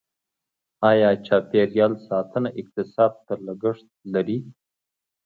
[0.89, 4.37] آیا چاپیریال ساتنه اقتصاد ته لګښت لري؟